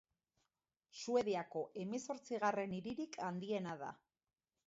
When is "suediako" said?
1.01-1.61